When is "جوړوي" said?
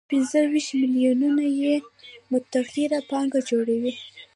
3.49-3.93